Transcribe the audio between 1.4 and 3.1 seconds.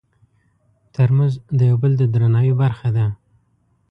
د یو بل د درناوي برخه ده.